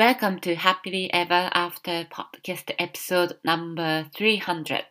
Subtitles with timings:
[0.00, 4.84] Welcome to Happily Ever After Podcast Episode No.300、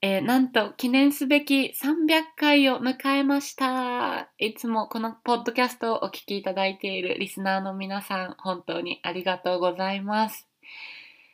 [0.00, 4.30] えー、なんと記念すべき300回を迎えました。
[4.38, 10.46] いつもこのポッドキャストをお聞きいただいているリスナーの皆さん本当にありがとうございます、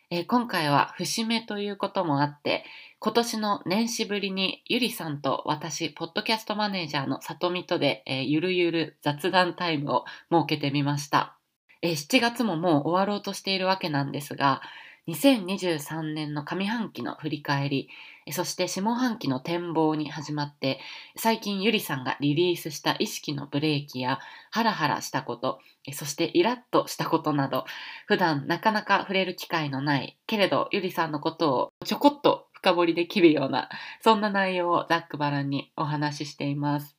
[0.09, 2.65] えー、今回は節目ということもあって
[2.99, 11.38] 今年の年始ぶりにゆりさんと私、ポッドキャストマネージャーのさとみとで、えー、ゆるゆる雑談タイムを設けてみました。
[11.83, 14.61] えー、7月ももう終わろうとしているわけなんですが、
[15.09, 17.89] 2023年の上半期の振り返り、
[18.31, 20.81] そして下半期の展望に始まって、
[21.17, 24.19] 最近ゆりさんがリリースした意識のブレーキや
[24.51, 25.61] ハラハラしたこと、
[25.95, 27.65] そしてイラッとしたことなど、
[28.07, 33.71] 普段なかなか触れる機会のない、けれどゆりさんのことをちょこっと深掘りできるような、
[34.03, 36.98] そんな内容をざっくばらんにお話ししています。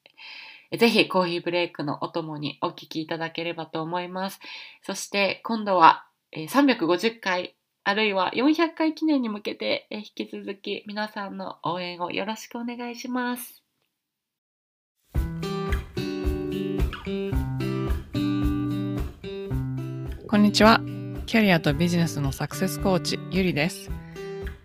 [0.77, 4.39] ぜひコーヒーブレイクのお供にお聞きいただければと思います。
[4.83, 6.05] そして今度は
[6.35, 13.63] 350回あるいは400回記念に向けて引き続き皆さんの応援をよろしくお願いします。
[20.27, 20.79] こんにちは。
[21.25, 23.89] キャリアとビジネスのサクセスコーチ、ゆりです。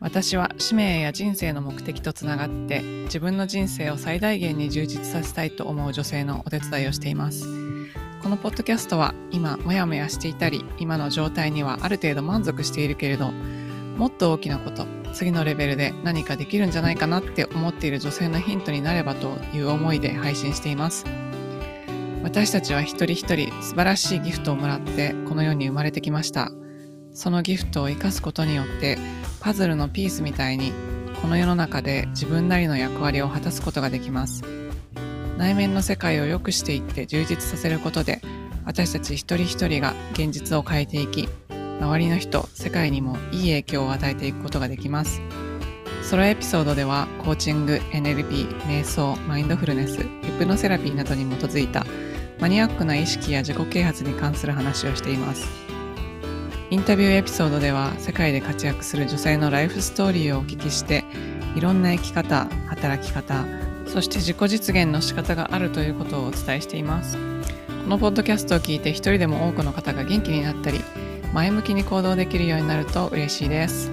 [0.04, 7.46] 私は使命や人生の目的とつながって自分の人生を最大限に充実させたいと思う女性のお手伝いをしています。
[8.22, 21.06] このポッドキャストは今モヤモヤしていたり今の状態にはある程度満足しているけれどもっと大きなこと次のレベルで何かできるんじゃないかなって思っている女性のヒントになればという思いで配信しています。
[22.22, 26.50] 私たちは一人一人素晴らしいギフトをもらってこの世に生まれてきました。
[27.14, 28.98] そのギフトを生かすことによって
[29.40, 30.72] パズルのピースみたいに
[31.22, 34.42] この世の中で自分なりの役割を果たすことができます。
[35.38, 38.20] 内面の世界を良くしていって充実させることで
[38.64, 41.28] 私たち一人一人が現実を変えていき
[41.80, 45.20] 周りの人世界にもいい影響を与えていくことができます。
[46.02, 50.06] ソロエピソードではコーチング NLP 瞑想マインドフルネスヒ
[50.38, 51.86] プノセラピーなどに基づいた
[52.40, 55.73] マニアックな意識や自己啓発に関する話をしています。
[56.70, 61.04] インタビューエピソードでは世界で活躍する女性のライフストーリーをお聞きして
[61.54, 63.44] いろんな生き方働き方
[63.86, 70.80] そして自己実現の仕方があるということをお伝えしていますこのポッドキャストを聞いて一人でも多くの方が元気になったり
[71.34, 73.92] 前向きに行動できるようになると嬉しいです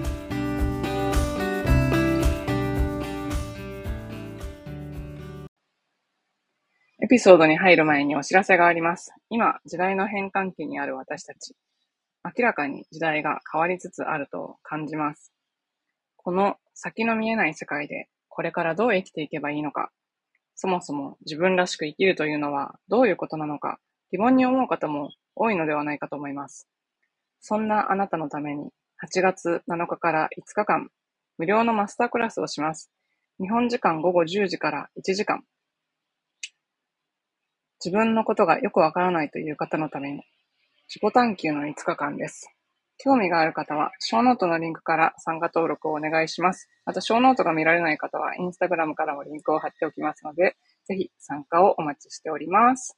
[7.03, 9.11] エピソードに入る前にお知らせがあります。
[9.29, 11.55] 今、時代の変換期にある私たち。
[12.23, 15.33] 明らかに時代が変わりつつあると感じます。
[16.17, 19.91] この先の見えない世界でこれからどう生きていけばいいのか、
[20.55, 23.79] そもそも自分らしく生きるというのはどういうことなのか
[24.11, 26.67] 疑問に思う方も多いのではないかと思います。
[27.39, 28.69] そんなあなたのために
[29.03, 30.89] 8月7日から5日間
[31.39, 32.91] 無料のマスタークラスをします。
[33.39, 35.43] 日本時間午後10時から1時間。
[37.83, 40.21] 自分のことがよくわからないという方のために
[40.93, 42.53] 自己探求の5日間です。
[42.97, 46.67] 興味がある方は、ショーノートのリンクから参加登録をお願いします。
[46.85, 52.97] また、ショーノートが見られない方は、インスタグラムからもリンクを貼っておきますので、ぜひ参加をお待ちしております。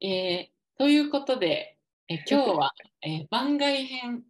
[0.00, 1.76] えー、ということで、
[2.08, 2.72] え今日は、
[3.02, 4.22] えー、番外編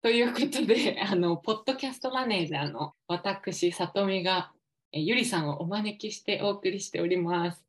[0.00, 4.52] ということで、 あの、ポッドキャストマネージャーの私、さとみが、
[4.92, 7.64] えゆりさんをお招きしてお送りしております。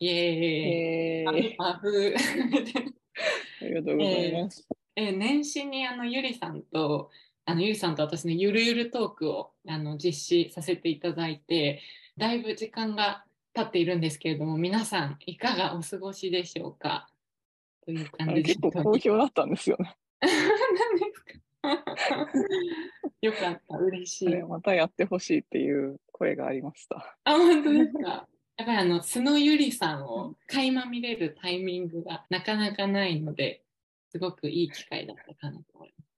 [0.00, 1.56] イエーイ。
[1.56, 2.14] パフ
[3.62, 4.66] ありがとうございます。
[4.96, 7.10] えー、えー、年始にあのゆりさんと
[7.44, 10.12] あのゆりさんと私のゆるゆるトークをあの実
[10.46, 11.82] 施させていただいて
[12.16, 17.08] だいぶ時間が経っているんですけれども皆さんいかがお過ごしでしょうか？
[17.84, 19.96] という感じで結構好評だったんですよね。
[20.22, 20.30] 何
[20.98, 21.40] ですか？
[23.20, 24.28] よかった嬉しい。
[24.44, 27.18] またやってほしいっていう声がありました。
[27.24, 28.26] あ本当ですか？
[28.60, 33.62] やっぱりあの素のゆりさんを垣間見れるタイミングがなかなかないので
[34.12, 36.10] すごくいい機会だったかなと思います。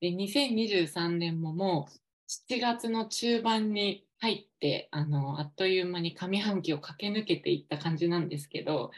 [0.00, 8.90] で2023年ももう7月の中盤に入ってあのあっという間に上半期を駆け抜けていった感じなんですけど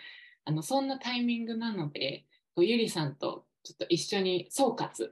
[0.45, 2.25] あのそんなタイミングなので
[2.57, 5.11] ゆりさんとちょっと一緒に総括。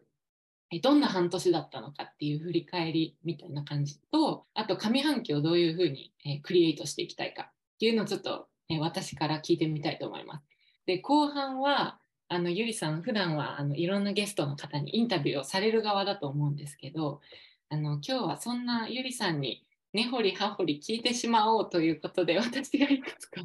[0.81, 10.45] どんな半年だったのかっていう振り返りみたいな感じとあと上半期をどういうふうに、えクリエイトしていきたいかっていうのをちょっと、え私から聞いてみたいと思います。
[10.87, 11.99] で後半は
[12.29, 17.21] あのゆりさん普段はあのいろんなゲストの方にインタビューをされる側だと思うんですけど
[17.69, 23.43] あの今日はそんなゆりさんに根掘り葉掘り聞いてしまおうということで私がいくつか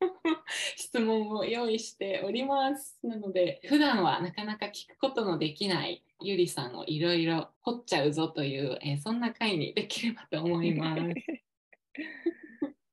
[0.76, 2.98] 質問を用意しております。
[3.02, 11.02] なので、普段はなかなか聞くことのできないゆりさんをいろいろ掘っちゃうぞという、えーそんな回にできればと思います。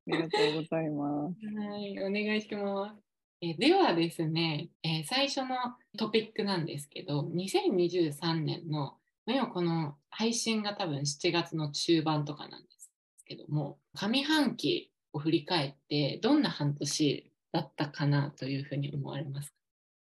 [0.07, 1.45] ありがとうございます。
[1.47, 3.01] はい、お願いします。
[3.41, 5.55] えーではですね、えー最初の
[5.97, 12.89] トピックなんですけど、2023年の、まあ今この配信が多分7月の中盤とかなんです
[13.25, 19.55] けども、上半期を振り返って、どんな半年だったかなというふうに思われますか？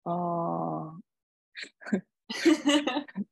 [0.05, 0.99] ああ、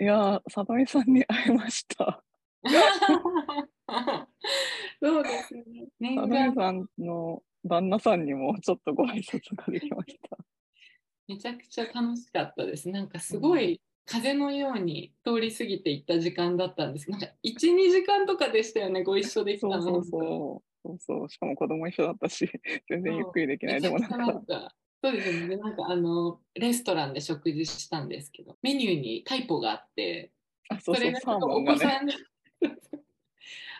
[0.00, 2.22] いやー、さとみさんに会いました。
[5.02, 5.88] そうですね。
[6.00, 10.38] 念願さんの旦那さんにもちょっとご挨拶ができました。
[11.26, 12.88] めちゃくちゃ楽しかったです。
[12.88, 17.10] なんかすごい風のように通り過ぎていった時間だったんです。
[17.10, 19.82] なんか1、2時間とかでしたよね、ご一緒できたの。
[19.82, 20.68] そうそうそう。
[20.82, 21.28] そうそう。
[21.28, 22.48] しかも子供一緒だったし、
[22.88, 23.80] 全然ゆっくりできない。
[23.80, 25.48] でもなんか、かそうですよね。
[25.48, 30.32] でなんかあの、レストランで食事したんですけど、メニューにタイポがあって、
[30.70, 31.64] あ、そうそうれが、お。
[31.64, 32.14] 子さんに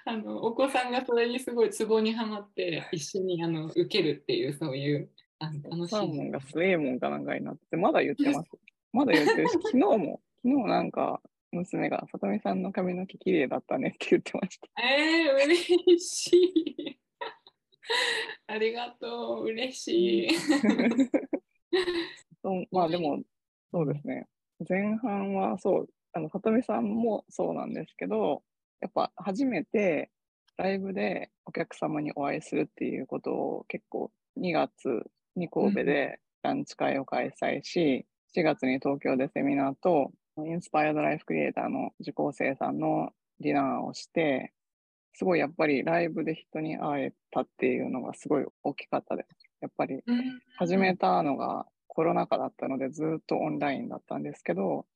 [0.04, 5.10] あのお子さんがそれにすごいツボにはまって一緒にあの受けるっていうそういう
[5.40, 8.50] あの楽しいサーモンがスエーモンかなんかになってて、まだ言ってます。
[8.92, 11.22] まだ言ってるし、昨日も、昨日なんか、
[11.52, 14.68] 娘が、さとみさんの髪の毛綺麗だったねって言ってました。
[14.82, 16.98] えー、嬉しい。
[18.48, 20.28] ありがとう、嬉しい。
[22.42, 23.22] そうまあでも、
[23.70, 24.26] そうですね。
[24.68, 28.42] 前半はそう、あの、さとみさんもそうなんですけど、
[28.80, 30.10] やっぱ初めて
[30.56, 34.10] ライブでお客様にお会いするっていうことを結構
[34.40, 35.04] 2月
[35.36, 40.10] に神戸でランチ会を開催し、4月に東京でセミナーと
[40.44, 43.10] インスパイアドライフクリエイターの受講生さんの
[43.40, 44.52] ディナーをして、
[45.14, 49.28] すごいやっぱりライブで人に会えたっていうのがすごい大きかったです。
[49.60, 50.02] やっぱり
[50.56, 54.86] 始めたのがコロナ禍だったのでずっとオンラインだったんですけど、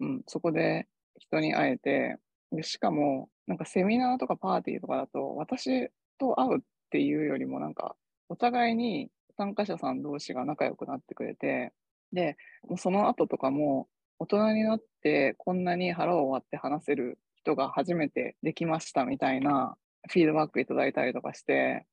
[0.00, 0.86] うん、そこで
[1.18, 2.18] 人に会えて、
[2.52, 6.60] でしかもなんかセミナーとかパーティーとかだと私と会うっ
[6.90, 7.96] ていうよりもなんか
[8.28, 11.72] お互いに参加者さん同士が仲良くなってくれて、
[12.12, 12.36] で、
[12.68, 13.88] もうその後とかも
[14.18, 19.76] 大人になってこんなに腹を割って話せる人が初めてできましたみたいな
[20.10, 21.86] フィードバックいただいたりとかして、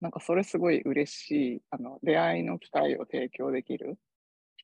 [0.00, 3.98] なんかそれすごい嬉しい、あの、出会いの機会を提供できる、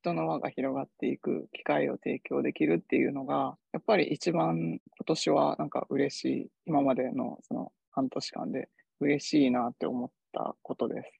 [0.03, 8.69] 人の輪が広がっていく機会を提供できるっていうのが、やっぱり一番今年はなんか嬉しい、今までのその半年間で
[9.01, 11.13] 嬉しいなって思ったことです。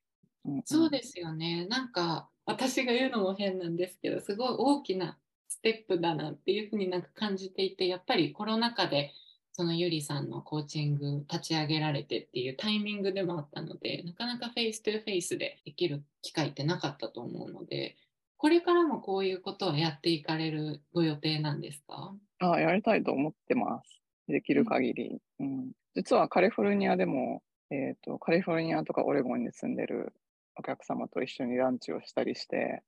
[0.45, 1.67] うんうんそうですよね。
[1.67, 9.13] なんか私が言うのも変なんですけど、すごい大きなステップだなっていうふうになんか感じていて、やっぱりコロナ禍で
[9.53, 17.97] そのゆりさんのコーチング立ち上げられてっていうタイミングでもあったので、なかなか face to face でできる機会ってなかったと思うので、
[18.43, 22.13] これからもこういうことをやっていかれるご予定なんですか？
[22.41, 24.01] あ、やりたいと思ってます。
[24.27, 25.21] できる限り。
[25.39, 30.13] うん、実はカリフォルニアでも、えっ、と、カリフォルニアとかオレゴンに住んでる
[30.57, 32.83] お客様と一緒にランチをしたりして、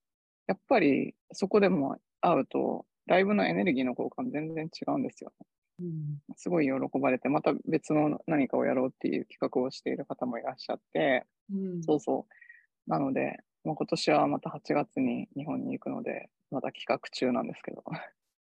[0.47, 5.47] やっぱりそこでも会うと、ライブのエネルギーの交換全然違うんですよね。
[5.79, 12.91] うんすごい喜ばれて、また別の何かをやろうっていう企画をしている方もいらっしゃって、うんそうそう。
[12.91, 17.83] なので、まあ、今年はまた8月に日本に行くので、また企画中なんですけど。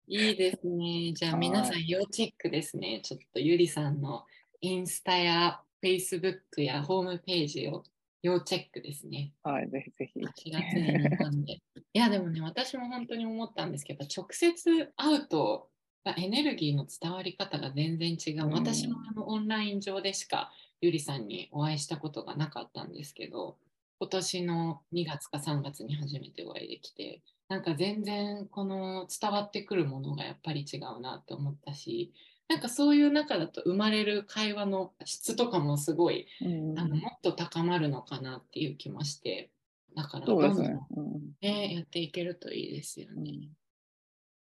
[0.08, 1.14] いいですね。
[1.14, 3.00] じゃあはい皆さん要チェックですね。
[3.04, 4.26] ちょっとゆりさんの
[4.60, 7.84] インスタやフェイスブックやホームページを
[8.22, 9.34] 要チェックですね。
[9.44, 10.20] はい、ぜひぜひ。
[10.20, 11.54] 8月に日本で。
[11.54, 11.62] い
[11.94, 15.70] やでもね、私も本当に思ったんですけど、直接会うと
[16.18, 18.46] エネルギーの伝わり方が全然違う。
[18.46, 20.52] うん私もあのオンライン上でしか
[20.82, 23.58] ゆりさんにお会いしたことがなかったんですけど、
[24.00, 32.14] 今年の2月か3月に初めてお会いできて、なんか全然この伝わってくるものがやっぱり違うなって思ったし、
[32.50, 39.50] なんかそういう中だと生まれる会話の質とかもすごいうんあのもっと高まるのかなっていう気もして、
[39.96, 40.66] だからどんどん。
[40.66, 43.32] うんね、やっていけるといいですよね。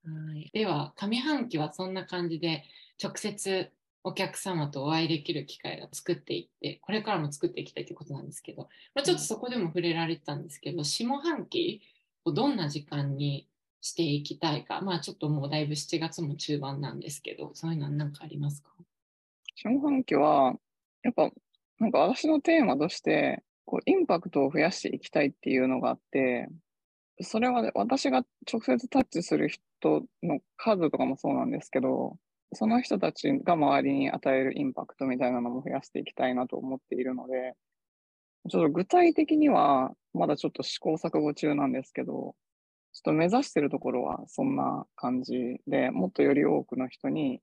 [0.06, 2.66] うんはいでは、上半期はそんな感じで、
[3.02, 3.72] 直接
[4.04, 11.82] お客様とお会いできる機会が作っていって、これからも作っていきたいということなんですけど、まあ、ちょっとそこでも触れられてたんですけど、下半期
[12.26, 13.48] をどんな時間に
[13.82, 18.70] していきたいか、まあちょっともうだいぶ7月も中盤なんですけど、そういうのは何かありますか？
[19.56, 20.54] 下半期は、
[21.04, 21.30] やっぱ、
[21.80, 26.50] なんか私のテーマとして、こう、インパクトを増やしていきたいっていうのがあって、
[27.22, 32.18] それはね私が直接タッチする人の数とかもそうなんですけど、
[32.56, 37.56] その人たちが周りに与えるインパクトみたいなのも増やしていきたいなと思っているので、
[38.50, 42.36] ちょっと具体的には、まだちょっと試行錯誤中なんですけど、
[42.94, 45.34] ちょっと目指してるところはそんな感じ
[45.68, 47.42] で、もっとより多くの人に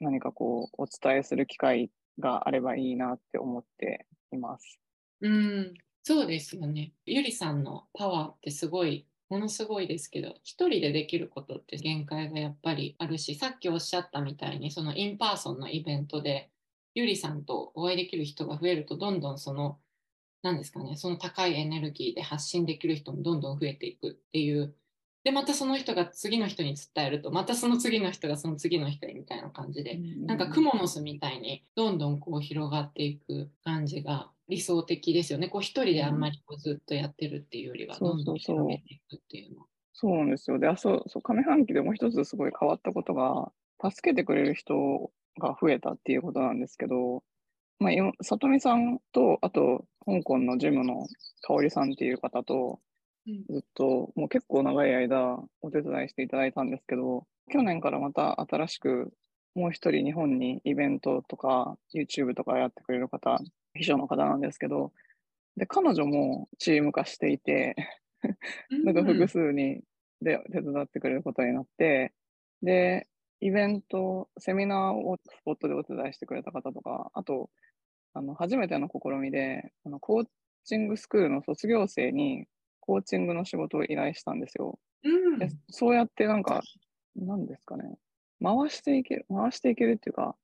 [0.00, 4.80] 何かこう、お伝えする機会があればいいなって思っています。
[5.20, 6.92] うん、そうですよね。
[7.06, 16.50] ゆりさんのパワーってすごい、ものすごいですけど、一人でできることって限界がやっぱりあるし、さっきおっしゃったみたいに、その in person のイベントで、
[16.94, 19.80] ゆりさんとお会いできる人が増えると、どんどんその、
[20.42, 24.76] 何ですかね、その高いエネルギーで発信できる人もどんどん増えていくっていう。
[25.22, 35.48] で、またその人が次の人に伝えると、またその次の人がその次の人にみたいな感じで、なんかクモの巣みたいにどんどんこう広がっていく感じが理想的ですよね。
[35.48, 39.66] こう一人であんまりこうずっとやってるっていうよりは、どんどん広げていくっていうの。
[39.92, 40.58] そうなんですよ。
[40.58, 47.22] で、あ、そう、そう、上半期でもう一つすごい変わったことが、助けてくれる人が増えたっていうことなんですけど、
[47.78, 51.06] まあ、今、里見さんと、あと、香港のジムの
[51.42, 52.80] 香織さんっていう方と、
[53.26, 53.44] うん。
[53.48, 59.12] ずっと、もう結構長い間、お手伝いしていただいたんですけど、去年からまた新しく、
[59.54, 63.38] もう一人日本にイベントとか、YouTube とかやってくれる方、
[63.74, 64.92] 秘書の方なんですけど、
[65.56, 67.76] で、彼女もチーム化していて、
[68.82, 69.82] なんか複数に
[70.22, 72.12] で手伝ってくれることになって、
[72.62, 73.08] で、
[73.40, 77.50] イベント、セミナーをスポットでお手伝いしてくれた方とか、あと、
[78.14, 80.26] あの、初めての試みで、あの、コー
[80.64, 82.46] チングスクールの卒業生に
[82.80, 84.78] コーチングの仕事を依頼したんですよ。
[85.02, 86.62] うんでそうやってなんか、
[87.16, 87.96] なんですかね、
[88.42, 90.36] 回していける、回していけるっていうか、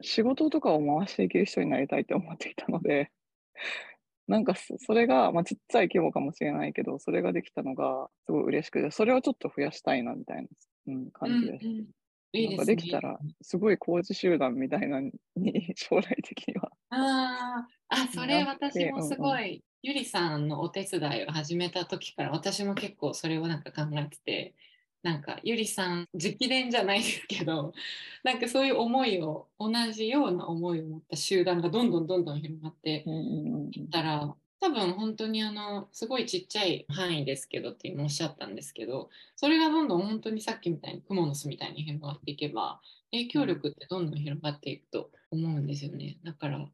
[0.00, 3.10] 仕事とかを回していける人になりたいって思っていたので、
[4.26, 10.48] なんかそそれが、まあ、ちっちゃい規模かもしれないけど、それができたのがすごい嬉しくて、それをちょっと増やしたいなみたいな、
[10.86, 11.66] うん、感じです。
[11.66, 11.86] うんうん
[12.36, 16.72] いいなんかできたら、すごいコーチ集団みたいなのに、 将来的には。
[16.90, 24.54] あーあ、それ私もすごい、ゆりさんのお手伝いを始めた時から私も結構それをなんか考えてて、
[25.02, 27.74] なんかゆりさん直伝じゃないですけど、
[28.24, 33.04] なんかそういう思いを、同じような思いを持った集団がどんどんどんどん広がって
[33.72, 46.16] いったら、多分本当にあの、すごいちっちゃい範囲ですけどって今おっしゃったんですけど、それがどんどん本当にさっきみたいにクモの巣みたいに広がっていけば、影響力ってどんどん広がっていくと思うんですよね。
[46.24, 46.66] だから、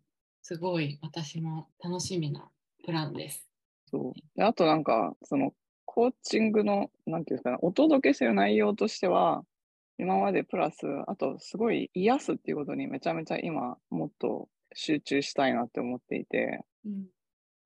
[0.43, 2.49] すごい私も楽しみな
[2.85, 3.49] プランです。
[3.87, 4.21] そう。
[4.37, 5.53] で、あとなんか、その、
[5.85, 9.45] コーチングの、なんていうんですかね、お届けしてる内容としては、
[9.99, 17.07] 今までプラス、あと、すごい癒すっていうことにめちゃめちゃ今、もっと集中したいなって思っていて、うん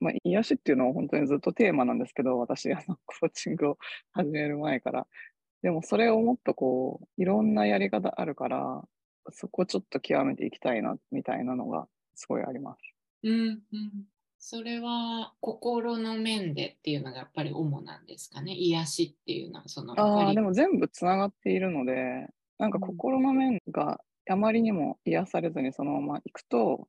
[0.00, 3.78] まあ、癒しっていうのは本当にずっとテーマなんですけど、私、あの、コーチングを
[4.12, 5.06] 始める前から。
[5.62, 8.82] でも、それをもっとこう、いろんなやり方あるから、
[9.30, 12.80] そこちょっと極めていきたいな、みたいなのが、すごいあります。
[13.22, 14.04] うんうん、
[14.46, 18.52] それは心の面でっていうのがやっぱり主なんですかね。
[18.52, 26.86] 癒しっていうのはそのああ、でも全部つながっているので、なんかうん心の面があまりにも癒されずにそのまま行くと、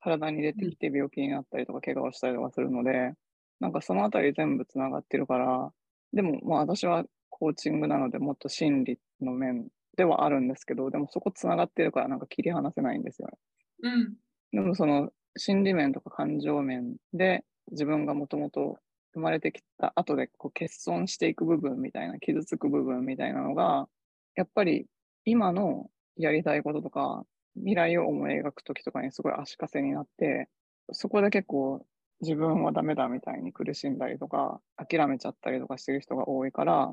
[0.00, 3.14] 体に出てきて病気になったりとか、怪我をしたりとかするので、
[3.58, 5.72] なんかそのあたり全部つながってるから、
[6.12, 9.66] でもまあ私はコーチングなのでもっと心理の面
[9.96, 13.34] ではあるんですけど、でもそこつながってるからなんか切り離せないんですよね。
[13.82, 14.14] うん
[14.52, 18.78] でもその心理面とか感情面で自分がもともと
[19.14, 23.88] 生まれてきた後でこう欠損していく部分みたいな、傷つく部分みたいなのが、
[24.34, 24.86] やっぱり
[25.24, 27.24] 今のやりたいこととか、
[27.56, 30.48] 未来を思い描くときとかにすごい足かせになって、
[30.92, 31.84] そこで結構
[32.20, 36.92] 自分はダメだみたいに苦しんだりとか、諦めちゃったりとかしてる人が多いから、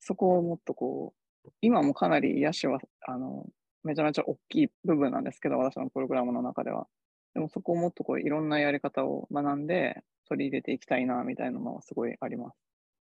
[0.00, 1.14] そこをもっとこ
[1.46, 3.46] う、今もかなり癒しは、あの、
[3.84, 6.86] めちゃめちゃ大きい部分なんですけど、私のプログラムの中では。
[7.34, 12.56] でもそこをもっとこういろんなやり方を学んで取り入れていきたいな、みたいなのはすごいあります。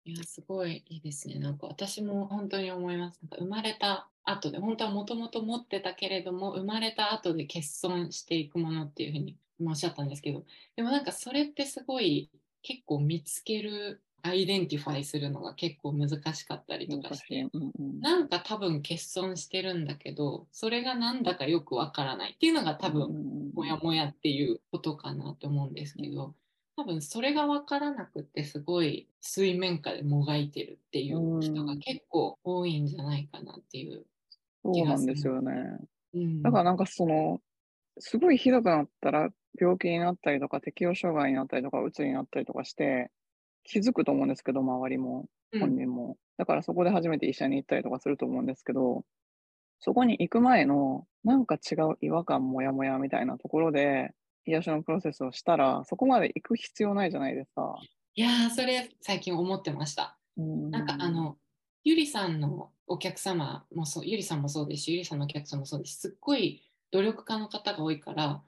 [0.06, 1.40] いや、すごいいいですね。
[1.40, 3.20] なんか私も本当に思います。
[3.22, 10.46] なんか生まれた後で、本当はもともと持ってたけれども、生まれた後で欠損していくものっていうふうにおっしゃったんですけど、
[10.76, 26.36] でもなんかそれってすごい結構見つける、 identify するのが結構難しかったりとかして、うんうん、なんか多分欠損してるんだけど、それがなんだかよくわからないっていうのが多分、分もやもやっていうことかなと思うんですけど、
[26.76, 34.06] 多分それが分からなくってすごい水面下でもがいてるっていう人が結構多いんじゃないかなっていう。
[34.64, 35.52] そうなんですよね。
[36.14, 37.42] うん、だからなんかその、
[38.00, 43.12] すごいひどくなったら病気になったりとか、適応障害になったりとか、うつになったりとかして、
[43.64, 46.18] 気づくと思うんですけど、周りも、うん本人も。
[46.38, 49.04] だからそこで初めて医者に行ったりとかすると思うんですけど、
[49.80, 54.12] そこに行く前の、なんか違う違和感、もやもやみたいなところで、
[54.46, 57.76] 癒しのプロセスをしたら、そこまで行く必要ないじゃないですか。
[58.16, 60.18] いやーそれ最近思ってました。
[60.38, 61.38] うんなんかあ、の
[61.84, 66.62] ゆりさんのお客様もそうゆりさんもそうですしゆりさんのお客様もそうですしすっごい
[66.92, 68.42] 努力家の方が多いから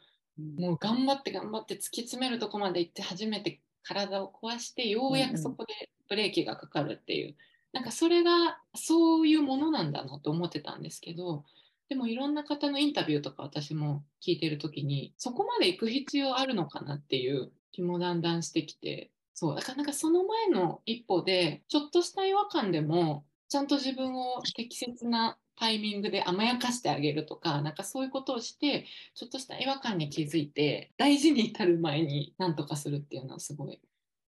[0.58, 7.36] もう頑張って頑張って突き詰めるとこまで行って初めて体を壊してようやくそこでブレーキがかかるっていう、
[7.74, 11.46] なんかそれがそういうものなんだなと思ってたんですけど
[11.90, 19.12] でもいろんな方のインタビューとか私も聞いてる時にそこまで行く必要あるのかなっていう気もだんだんしてきて。
[19.34, 33.80] そうだからなんかその前の一歩でちょっとした違和感でもちゃんと自分を適切なタイミングで甘やかしてあげるとかなんかそういうことをしてちょっとした違和感に気づいて大事に至る前に何とかするっていうのはすごい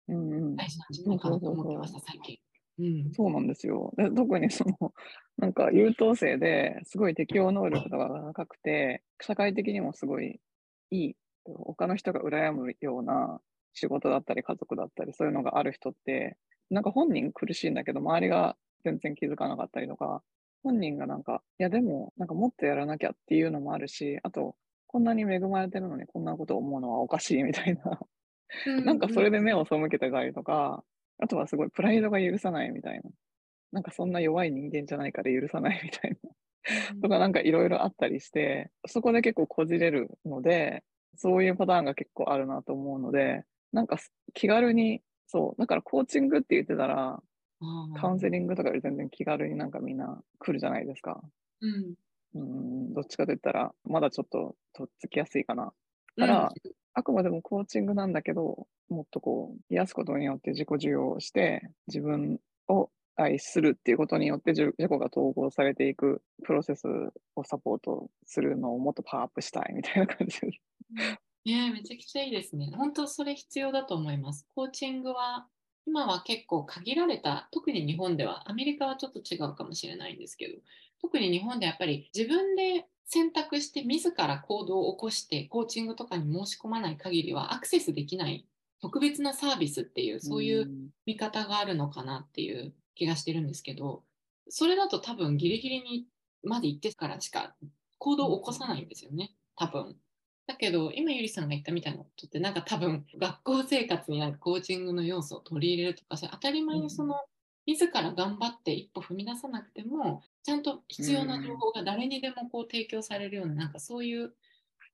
[0.08, 2.38] 大事なんじゃないかなと思ってました最近。
[2.78, 3.92] うん、そうなんですよ。
[3.96, 4.94] で特にその、
[5.36, 10.40] なんか優等生ですごい適応能力とかが高くて、社会的にもすごい
[10.90, 13.40] いい、他の人が羨むような
[13.74, 16.36] 仕事だったり家族だったり、そういうのがある人って、
[16.70, 20.22] なんか本人苦しいんだけど、周りが全然気づかなかったりとか、
[20.68, 24.54] 本人がなんか、いやでも、なんかもっとやらなきゃっていうのもあるし、あと、
[24.86, 28.00] こんなに恵まれてるのにこんなことを思うのはおかしいみたいな。
[28.84, 30.84] なんかそれで目を背けてたりとか、
[31.18, 33.10] あとはすごいプライドが許さないみたいな。
[33.72, 36.30] なんかそんな弱い人間じゃないから許さないみたいな。
[37.02, 40.84] とかなんかいろいろあったりして、そこで結構こじれるので、
[41.16, 43.98] そういうパターンが結構あるなと思うので、なんか
[44.34, 47.22] 気軽に、そう、だからコーチングって言ってたら、
[48.00, 51.20] カウンセリングとかより全然気軽になんかみんな来るじゃないですか。
[51.60, 51.94] うん
[52.34, 55.72] うん、どっちかといったら、まだちょっととっつきやすいかな。
[56.16, 56.52] から、
[56.94, 66.86] あくまでもコーチングなんだけど、もっとこう、癒すことによって自己受容をして、自分を愛するっていうことによって自自己が統合されていくプロセス
[67.34, 70.60] をサポートするのをもっとパワーアップしたいみたいな感じです。
[71.44, 72.70] ねめちゃくちゃいいですね。
[72.76, 74.46] 本当それ必要だと思います。
[74.54, 75.48] コーチングは
[75.88, 80.58] 今は結構限られた、特に日本では、アメリカはちょっと違うかもしれないんですけど、
[81.00, 88.44] 特に日本でやっぱり自分で選択して自ら行動を起こしてコーチングとかに申し込まない限りはアクセスできない
[88.82, 90.68] 特別なサービスっていうそういう
[91.06, 94.02] 見方があるのかなっていう気がしてるんですけど
[94.50, 96.06] それだと多分ギリギリに
[96.42, 97.54] まで行ってからしか
[97.96, 99.96] 行動を起こさないんですよね多分。
[100.48, 107.16] だけど今ゆりさんが言ったみたいなことってなんか多分学校生活になんかコーチングの要素を取り入れるとかそれ当たり前にその、
[107.66, 114.32] 自ら頑張って一歩踏み出さなくてもちゃんと必要な情報が誰にでもこう提供されるようななんかそういう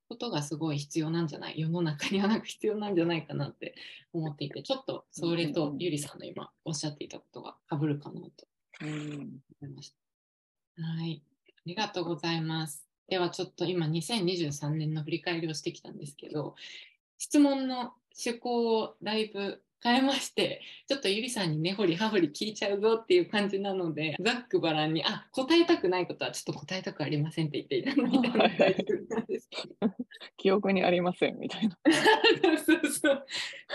[0.09, 3.77] ことがすごい必要なんじゃない世の中にはなんか必要なんじゃないかなって
[4.13, 8.49] 思っていて ちょっとそれとゆりさんの今おっしゃっていたことがかぶるかなと
[8.81, 9.95] うん思いまし
[10.77, 10.83] た。
[10.83, 12.84] はい、ありがとうございます。
[13.09, 16.55] ではちょっと今2023年の振り返りをしてきたんですけど
[17.19, 29.49] 質問の趣向をだいぶ変えましてちょっとゆりさんに根掘り葉掘り聞いちゃうぞっていう感じなのでざっくばらんにあ答えたくないことはちょっと答えたくありませんって言っていただいたので大丈夫なんです。
[29.51, 29.95] け ど
[30.39, 31.79] 記憶にありませんみたいな。
[32.59, 33.27] そうそう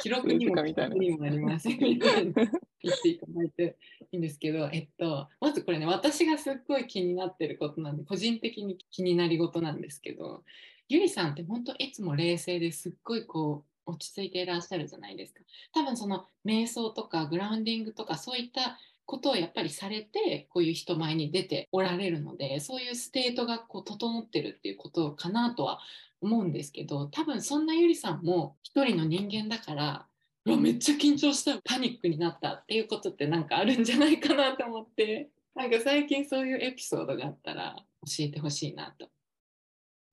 [0.01, 2.33] 記録にも 記録にもありませんみたいな。
[2.81, 3.77] 言っていただいて
[4.11, 10.43] いいんですけど、えっと、まずこれね私がすっごい気になってることなんで個人的に気になり事なんですけど
[10.87, 15.39] ゆりさんって本当いつも冷静ですっごいこう落ち着いていらっしゃるじゃないですか
[15.73, 25.79] 多分その瞑想とかグラウンディングとかそういったことをやっぱりされてこういう人前に出ておられるのでそういう state がこう整ってるっていうことかなとは
[26.21, 30.05] 思うんですけど多分そんなゆりさんも一人の人間だから
[30.45, 37.75] めっちゃ緊張したパニックになったっていうことってなんかあるんじゃないかなと思ってなんか最近そういうエピソードがあったら
[38.05, 39.09] 教えてほしいなと。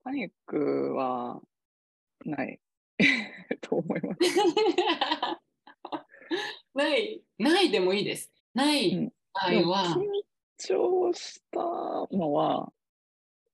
[0.02, 1.40] パニックは
[2.24, 2.60] ない
[3.60, 4.20] と思います。
[6.74, 8.32] ないないでもいいです。
[8.54, 10.02] ないうん場合は、緊
[10.58, 11.60] 張した
[12.16, 12.72] のは、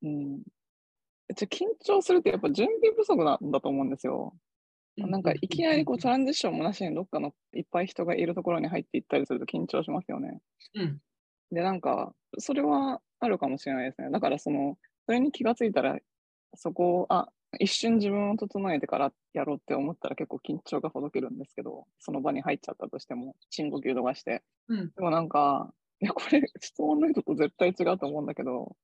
[0.03, 0.43] うん、
[1.33, 4.35] 緊張するってやっぱ準備不足なんだと思うんですよ。
[4.97, 10.41] なんかいきなりこうトランジションもなしにどっかのいっぱい人がいるところに入っていったりすると緊張しますよね。
[10.75, 11.01] うん
[11.53, 14.11] で、なんかそれはあるかもしれないですね。
[14.11, 15.99] だからその、それに気がついたら、
[16.57, 24.43] そこを、あ、一瞬自分を整えてからやろうって思ったら結構緊張がほどけるんですけど、その場に入っちゃったとしても、深呼吸とかして。
[24.69, 28.77] うんでもなんか、いや、これ質問の人と絶対違うと思うんだけど、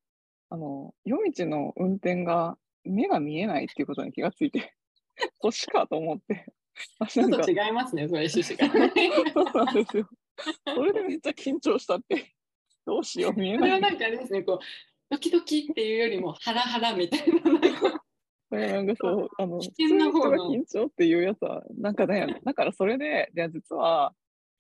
[0.51, 4.75] あの、夜道の運転が目が見えないっていうことに気がついて、
[5.43, 6.47] 年かと思って。
[7.01, 8.69] あちょっと違いますね、それ趣旨が。
[9.35, 10.09] そうなんですよ。
[10.65, 12.35] それでめっちゃ緊張したって。
[12.87, 13.59] どうしよう、見えな。
[13.59, 14.59] これはいなんかあれですね、こう、
[15.11, 18.03] ドキドキっていうよりも、ハラハラみたいな、
[18.51, 24.15] それなんかそう、あの、危険な方が緊張っていうやつは、なんかね、だからそれで、いや、実は、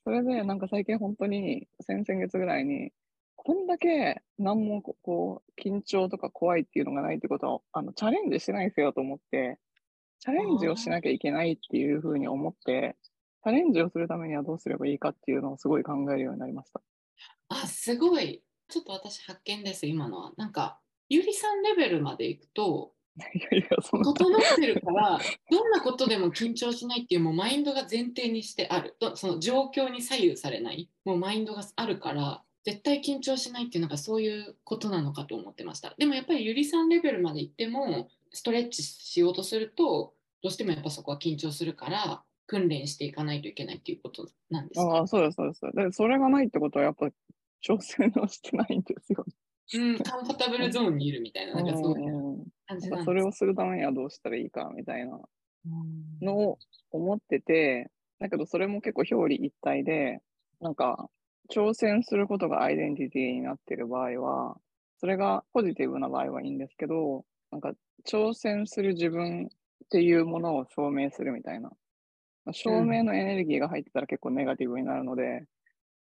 [0.04, 2.92] それで、なんか最近本当に、先々月ぐらいに、
[3.36, 9.58] こんだけ何もここう、緊張とか怖いっていうのがないってことは、あの、チャレンジしてないんですよと思って、
[10.20, 12.96] チャレンジをしなきゃいけないっていうふうに思って、
[13.44, 16.82] チャレンジをするためにはどうすればいいかっていうのをすごい考えるようになりました。
[17.48, 18.42] あ、すごい。
[18.68, 20.32] ちょっと私発見です、今のは。
[20.36, 22.92] なんか、ゆりさんレベルまでいくと。
[23.18, 25.18] 整ってるから、
[25.50, 28.96] どんなことでも緊張しないっていうもうマインドが前提にしてある。
[29.00, 30.90] どその状況に左右されない。
[31.04, 35.94] もうマインドがあるから、絶対緊張しないっていうのがそういうことなのかと思ってました。
[35.98, 44.86] でもやっぱりゆりさんレベルまで行っても、ストレッチしようとすると、どうしてもやっぱそこは緊張するから、訓練していかないといけないっていうことなんですか？
[44.86, 45.60] ああ、そうです、そうです。
[45.74, 47.06] で、それがないってことは、やっぱ、
[47.66, 49.24] 挑戦をしてないんですよ。
[49.74, 55.16] うん、カンファタブルゾーンにいるみたいな、なんかそういううん感じなんそれをするためにはどうしたらいいかみたいな。
[55.16, 56.26] うん。
[56.26, 56.58] のを
[56.90, 60.20] 思ってて、だけどそれも結構表裏一体で、
[60.60, 61.08] なんか
[61.52, 64.56] 挑戦することがアイデンティティになっている場合は、
[65.00, 67.72] それがポジティブな場合はいいんですけど、なんか
[68.06, 71.70] 挑戦する自分っていうものを証明するみたいな。
[72.52, 75.44] 証明のエネルギーが入ってたら結構ネガティブになるので、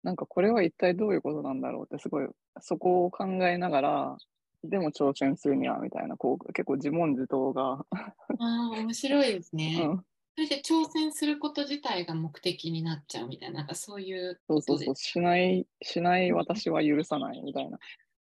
[0.02, 2.28] なんかこれは一体どういうことなんだろうってすごい
[2.60, 4.16] そこを考えながら、
[4.64, 7.84] でも挑戦するにはみたいな、こう結構自問自答が、
[8.38, 9.94] ああ、面白いですうね。
[9.94, 10.04] ん、
[10.36, 17.78] それで挑戦すること自体が目的になっちゃうみたいな、なんかそういうそうそうそう、しない、しない私は許さないみたいな。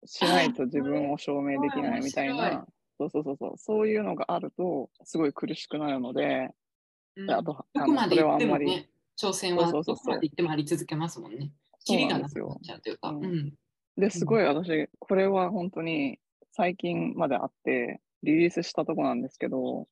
[0.06, 2.66] しないと自分を証明できないみたいな、
[2.98, 6.50] そうそうそうそう、そういうのがあると、すごい苦しくなるので、
[7.16, 7.26] うん。
[7.26, 10.16] であと、どこまで行はあんまり、ってもね、挑戦はどそうそうそうそう。
[10.16, 11.52] こまで行ってもあり続けますもんね。
[11.87, 12.57] がなくなっ。
[12.62, 13.14] ちゃうというか。
[13.97, 16.18] で、すごい私、これは本当に
[16.53, 19.87] 最近まであって、リリースしたとこなんですけど、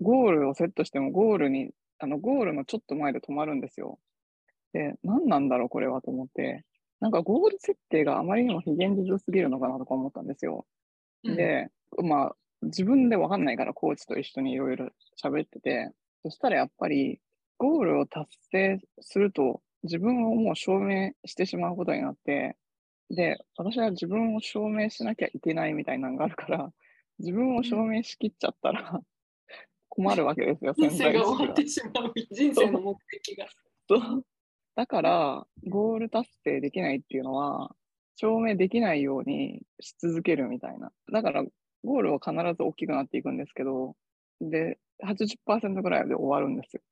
[0.00, 3.98] ゴールをセットしてもゴールに、あの、ゴールのちょっと前で止まるんですよ。
[4.72, 6.64] で、何なんだろう、これはと思って、
[7.00, 10.66] なんかゴール設定があまりにも非現実すぎるのかなとか思ったんですよ。
[11.24, 11.70] うんで、
[12.02, 14.88] まあ、自分でわかんないからコーチと一緒にいろいろ
[15.22, 15.90] 喋ってて、
[16.22, 17.20] そしたらやっぱり、
[17.58, 22.56] ゴールを達成すると、自分をもう証明してしまうことになって、
[23.10, 26.72] で、私は自分を証明しなきゃいけないみたいなのがあるから、
[27.20, 29.00] 自分を証明しきっちゃったら、
[29.88, 31.54] 困るわけですよ、人潜生が終わっ。
[31.54, 33.46] てしまう、人生の目的が。
[33.86, 34.26] そう
[34.74, 37.76] だから、ゴール達成できないっていうのは、
[38.16, 40.92] 証明できないようにし続けるみたいな。
[41.12, 41.44] だから、
[41.84, 43.94] ゴールは必ず大きくなっていくんですけど、
[44.40, 46.82] で、80%ぐらいで終わるんですよ。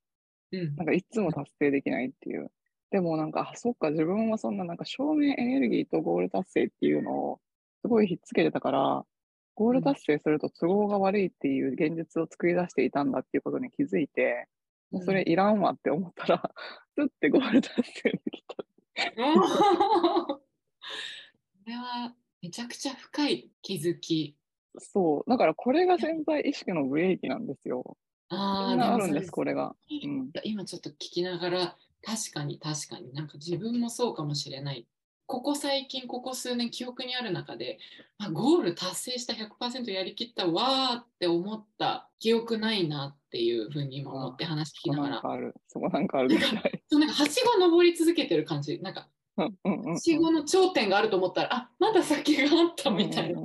[0.51, 2.51] うんなんかいつも達成できないっていう。
[2.93, 7.39] でもなんか、あそっか、自分はそんななんか証明エネルギーとゴール達成っていうのを
[7.81, 9.03] すごいひっつけてたから、
[9.55, 14.47] ゴール達成すると都合が悪いっていう現実を作り出していたんだっていうことに気づいて、
[14.91, 16.51] もうそれいらんわって思ったら、
[16.95, 18.63] スッてゴール達成できた。
[19.17, 20.41] こ
[21.65, 24.37] れはめちゃくちゃ深い気づき。
[24.77, 25.29] そう。
[25.29, 27.97] だからこれが潜在意識のブレーキなんですよ。
[28.29, 29.75] あみんなあるんです、もこれが。
[29.89, 30.31] うん。
[30.43, 34.85] 今ちょっと聞きながら、確かに確かになんか自分もそうかもしれない。
[35.25, 37.79] ここ最近、ここ数年記憶にある中で、
[38.17, 45.21] あゴール達成した100%やりきったわーって思った記憶ないなっていうふうに今思って話聞きながら。
[45.67, 48.79] そこなんかあるはしご登り続けてる感じ。
[48.81, 49.49] なんかは
[49.97, 53.39] しごの頂点があると思ったら、あまだ先があったみたいな。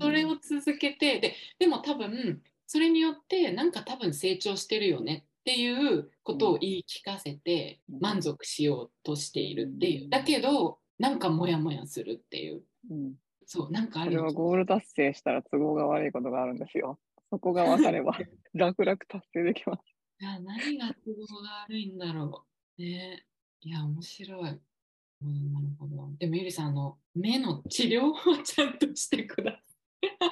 [0.00, 8.00] それを続けてででも多分それによってなんか多分成長してるよねっていうことを言い聞かせてうん。
[8.00, 10.04] 満足しようとしているっていう。
[10.04, 10.10] うん。
[10.10, 12.62] だけどなんかモヤモヤするっていう。
[12.90, 13.14] うん。
[13.46, 14.16] そうなんかあそる。
[14.16, 16.98] よれはゴール達成したら都合が悪いことがあるんですよ。
[17.30, 18.18] そこが分かれば
[18.52, 19.82] 楽々達成できます。
[20.20, 22.44] いや何が都合が悪いんだろ
[22.78, 22.82] う。
[22.82, 23.24] ね。
[23.62, 24.60] いや面白い、
[25.22, 26.10] うん、なるほど。
[26.18, 29.58] でもゆりさんあの目の治療はちゃんとしてくださ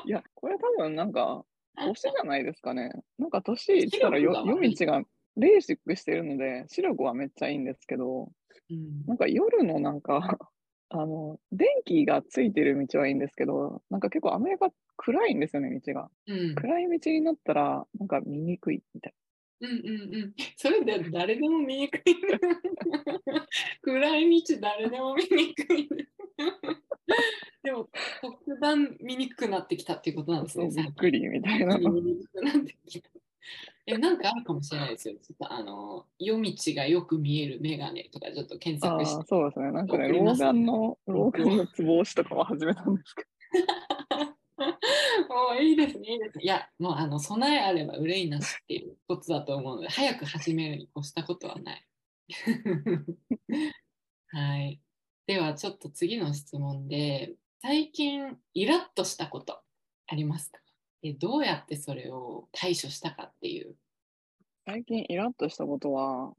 [0.04, 0.08] い。
[0.08, 1.44] いや、これ多分なんか、
[1.76, 2.90] 年じゃないですかね。
[3.18, 5.02] なんか年いったら夜道が
[5.36, 8.30] レーシックしてるので、視力はめっちゃいいんですけど、
[8.70, 10.18] うんなんか夜のなんか、
[10.88, 16.10] あの、電気がついてる道はいいんですけど、なんか結構アメリカ暗いんですよね、道が。
[16.26, 19.14] うん暗い道になったら、なんか見にくいみたい
[19.60, 20.34] うんうんうん。
[20.56, 22.02] それで誰でも見にくい。
[23.82, 25.88] 暗い道誰でも見にくい。
[27.62, 27.88] でも
[28.20, 30.64] 特段見にくくなってきたっていうことなんですな。
[30.64, 30.70] ね。
[30.70, 31.78] そうびっくりみたいな。
[31.78, 33.10] 見にくくなってきた。
[33.86, 35.14] えなんかあるかもしれないですよ。
[35.14, 39.24] ちょっとあの夜道がよく見えるメガネとかちょっと検索して。
[39.28, 39.70] そうですね。
[39.70, 43.28] なんかね、老眼の、老眼のつぼ押しとかも始めたんですけど。
[45.28, 46.44] もういいですね、いいですね。
[46.44, 51.86] いや、もうあの備えあれば憂いなしっていうことだと思うので、早く始めるに越したことはない。
[54.28, 54.80] はい。
[55.26, 59.60] では、ちょっと次の質問で、最近イラッとしたこと
[60.06, 60.60] ありますか？
[61.02, 63.74] でどうやってそれを対処したかっていう。
[64.66, 66.32] 最近イラッとしたことは、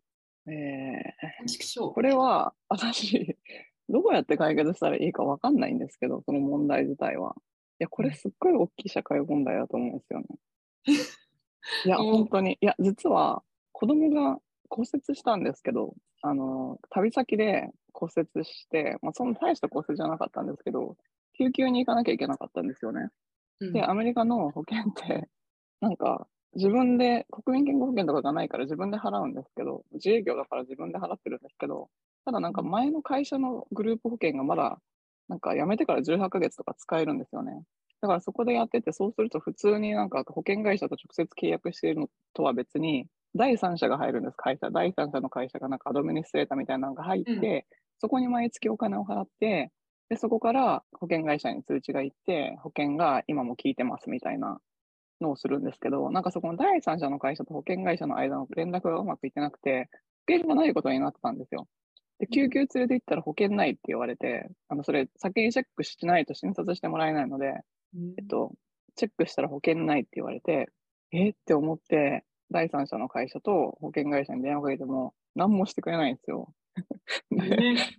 [0.48, 3.38] えー、これは私、
[3.90, 7.36] どうやって解決したらいいか分かんないんですけど、その問題自体は。
[7.80, 10.26] いや、これすっごい大きい社会問題だと思うんですよね。
[11.86, 12.58] いや、本当に。
[12.62, 20.98] いや、実は子供が骨折したんですけど、あの、旅先で骨折して、まあ、そんな大した骨折じゃなかったんですけど、
[21.38, 23.10] 救急に行かなきゃいけなかったんですよね。
[23.60, 25.30] うん、で、アメリカの保険って、
[25.82, 31.90] なんか、自分で、国民健康保険とかがないから自分で払うんですけど、自営業だから自分で払ってるんですけど、
[32.26, 34.82] ただなんか前の会社のグループ保険がまだ、
[35.28, 37.64] なんか辞めてから18ヶ月とか使えるんですよね。
[38.02, 44.70] だからそこでやってて、そうすると普通になんか保険会社と直接契約しているのとは別に、第三者が入るんです、会社。
[44.72, 47.64] 第三者の会社がなんかアドミニストレーターみたいなのが入って、うん、
[48.00, 49.72] そこに毎月お金を払って、
[50.10, 54.60] で、そこから保険会社に通知が行って、保険が今も効いてますみたいな
[55.22, 59.90] のをするんですけど、なんかそこの第三者の会社と保険会社の間の連絡がうまくいってなくて、
[60.28, 61.68] 保険がないことになってたんですよ。
[62.20, 67.54] で、救急連れて行ったら保険ないって言われて、あの、それ先にチェックしないと診察してもらえないので、
[68.18, 68.54] えっと、
[68.96, 70.70] チェックしたら保険ないって言われて、
[71.12, 76.54] えって思って、第三者の会社と保険会社に電話かけても、何もしてくれないんですよ。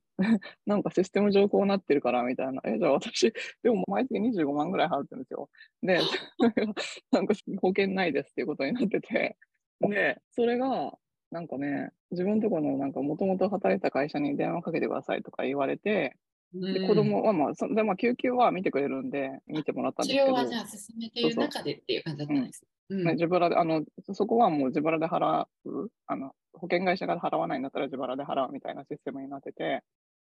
[0.67, 2.61] なんかシステム上こうなってるからみたいな。
[2.65, 3.33] え、じゃあ私、
[3.63, 5.49] でも毎月25万ぐらい払ってるんですよ。
[5.83, 6.01] で、
[7.13, 9.37] なんか保険ないですっていうことになってて。
[9.81, 10.93] で、それが、
[11.31, 16.17] なんかね、自分とこのなんかもともと働いた会社に電話かけてくださいとか言われて、
[16.55, 20.27] で子供はまあ、そでまあ救急は見てくれるんで、見てもらったんですけど。
[20.27, 22.65] 治療はじゃあ進めている中でっていう感じだったんです。
[22.91, 23.85] うん、自腹で、あの、
[24.15, 29.83] そこはもう自腹で払う、あの、保険会社が払わないんだったら自腹で払うみたいなシステムになってて、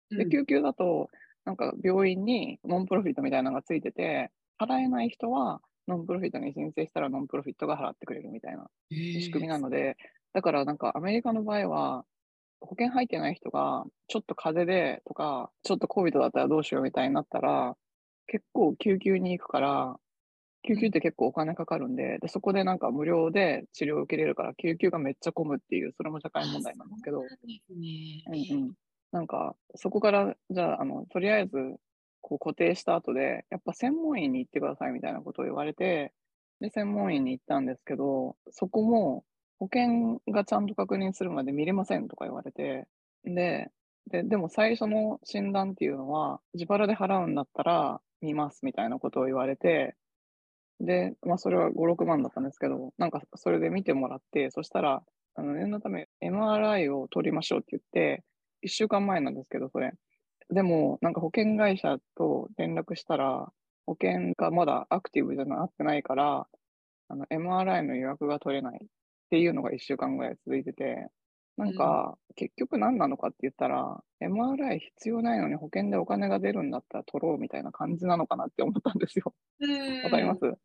[0.09, 1.09] で、救急だと、
[1.45, 9.95] なんか病院にノンプロフィットみたいなのがついてて、払えない人はノンプロフィットに申請したらノンプロフィットが払ってくれるみたいな仕組みなので、
[10.33, 12.05] だからなんかアメリカの場合は、
[12.65, 17.75] 保険入ってない人が、ちょっと風邪でとか、ちょっと COVID だったらどうしようみたいになったら、
[18.27, 19.95] 結構救急に行くから、
[20.63, 27.25] 救急って結構お金かかるんで、でそこでなんか無料で治療を受けれるから、救急がめっちゃ混むっていう、それも社会問題なんですけど、うん
[28.35, 28.73] うん、
[29.11, 31.75] なんか、そこから、じゃあ、あの、とりあえず、
[32.21, 36.11] こう固定した後で、やっぱ専門医に行ってくださいみたいなことを言われて、
[36.59, 39.23] で、専門医に行ったんですけど、そこも
[39.59, 42.87] 保険がちゃんと確認するまで見れませんとか言われて、
[43.23, 43.71] で、
[44.07, 49.95] ででも最初の診断っていうのは、自腹で払うんだったら見ますみたいなことを言われて、
[50.79, 55.03] で、まあそれは5、6万だったんですけど、なんかそれで見てもらって、そしたら、
[55.35, 58.23] あの念のため MRI を取りましょうって言って、
[58.61, 59.93] 1週間前なんですけど、それ。
[60.49, 63.51] でも、なんか保険会社と連絡したら、
[63.85, 66.47] 保険がまだアクティブじゃなってないから、
[67.29, 68.87] MRI の予約が取れない。
[69.29, 71.07] ていうのが1週間ぐらい続いてて、
[71.57, 79.33] なんか、結局何なのかって言ったら、MRI 必要ないのに保険でお金が出るんだったら取ろうみたいな感じなのかなって思ったんですよ。
[80.03, 80.41] わかります？
[80.41, 80.57] 保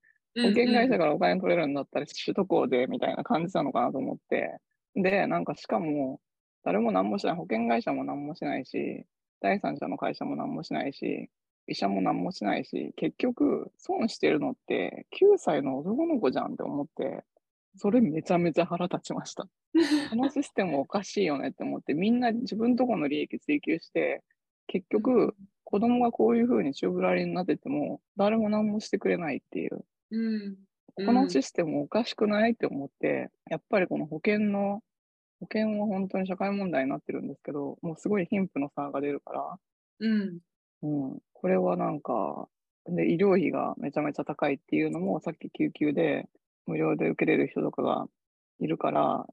[0.49, 4.59] 険会社からお金取れるんだったら首都高でみたいな感じなのかなと思って。
[4.97, 6.21] で、なんかしかも、
[6.65, 9.05] 誰も何もしない、保険会社も何もしないし、
[9.41, 11.31] 第三者の会社も何もしないし、
[11.69, 17.23] 医者も何もしないし、結局、損してるのって9歳の男の子じゃんって思って、
[17.77, 19.49] それめちゃめちゃ腹立ちました。
[20.11, 24.23] このシステムおかしいよねって思って、みんな自分とこの利益追求して、
[24.67, 29.85] 結局、子供がこういうふうに宙ぶらりになってても、誰も何もしてくれないっていう。
[30.11, 30.57] うん
[30.97, 34.83] このシステムおかしくないって思って、やっぱりこの保険の
[35.41, 39.59] 保険は本当に社会問題になってるんですけど、もうすごい貧富の差が出るから、
[40.01, 40.39] うん。
[40.83, 42.47] うん、これはなんか、
[42.87, 46.29] で、医療費がめちゃめちゃ高いっていうのも、さっき救急で
[46.67, 48.07] 無料で受けれる人とかが
[48.59, 49.27] いるから、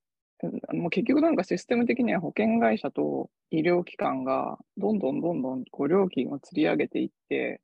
[0.72, 7.62] もう結局なんかシステム的には保険会社と医療機関がどんどんどんどんこう料金を釣り上げていって、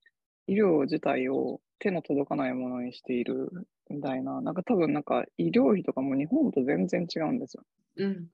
[0.47, 3.49] 医療自体を手の届かないものにしている
[3.89, 7.63] みたいな、なんか多分なんか医療費とかも日本と全然違うんですよ。
[7.97, 8.27] うん、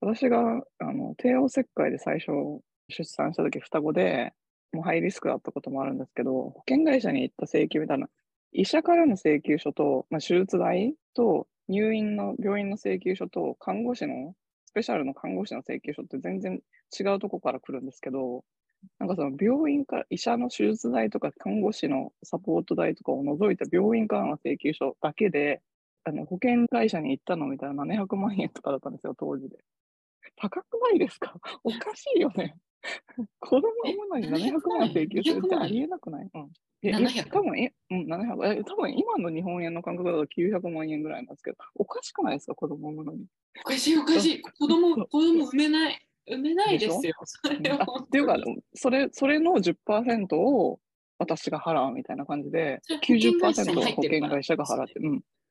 [0.00, 2.32] 私があの帝王切開で最初
[2.88, 4.32] 出産した時双子で、
[4.72, 8.08] もうハイリスクだったこともあるんですけど、保険会社に行った請求みたいな、
[8.52, 14.34] 医者からの請求書と、まあ、手術代と入院の病院の請求書と看護師の
[14.66, 16.60] スペシャルの看護師の請求書って全然
[16.98, 18.44] 違うとこから来るんですけど、
[18.98, 25.60] なんかその病院から、医者の手術代とか看護師のサポート代とかを除いた病院からの請求書だけで、
[26.04, 29.58] あの保険会社に行ったのみたいな700万円とかだったんですよ、当時で。
[30.36, 31.34] 高くないですか？
[31.64, 32.56] おかしいよね。
[33.40, 36.28] 子供産むのに700万請求するってありえなくない？
[36.32, 36.50] うん。
[36.82, 38.46] いや、いや700多分え、うん、700。
[38.46, 43.26] え、多分今の日本円の感覚だと900万円ぐらいなんですけど、おかしくないですか、子供産むのに。
[43.60, 44.40] おかしいおかしい。
[44.40, 46.00] 子供、子供産めない。
[46.26, 47.14] 産めないですよ。
[47.24, 48.36] それはあっていうか、
[48.74, 50.80] それ、それの10%を
[51.18, 54.94] 私が払うみたいな感じでそれ、保険会社に90%を保険会社が払って、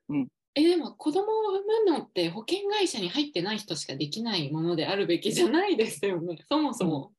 [0.10, 0.28] うん。
[0.56, 6.40] え、でも子供を産むのって保険会社に入ってない人しかできないものであるべきじゃないですよね。
[6.50, 7.14] そもそも。